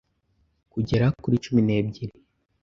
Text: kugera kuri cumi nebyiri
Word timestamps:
kugera 0.73 1.05
kuri 1.21 1.35
cumi 1.43 1.61
nebyiri 1.67 2.13